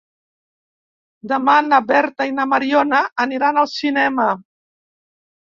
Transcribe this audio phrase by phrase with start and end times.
[1.31, 4.29] Demà na Berta i na Mariona aniran al cinema.